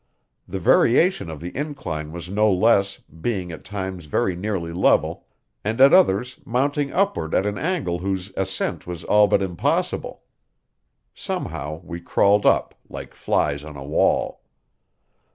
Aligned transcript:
The 0.47 0.57
variation 0.59 1.29
of 1.29 1.41
the 1.41 1.55
incline 1.55 2.11
was 2.11 2.27
no 2.27 2.51
less, 2.51 2.97
being 3.01 3.51
at 3.51 3.63
times 3.63 4.05
very 4.05 4.35
nearly 4.35 4.73
level, 4.73 5.27
and 5.63 5.79
at 5.79 5.93
others 5.93 6.39
mounting 6.43 6.91
upward 6.91 7.35
at 7.35 7.45
an 7.45 7.59
angle 7.59 7.99
whose 7.99 8.33
ascent 8.35 8.87
was 8.87 9.03
all 9.03 9.27
but 9.27 9.43
impossible. 9.43 10.23
Somehow 11.13 11.81
we 11.83 12.01
crawled 12.01 12.47
up, 12.47 12.73
like 12.89 13.13
flies 13.13 13.63
on 13.63 13.77
a 13.77 13.83
wall. 13.85 14.41